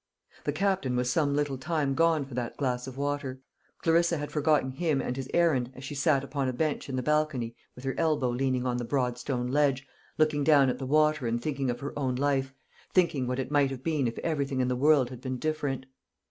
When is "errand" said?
5.31-5.71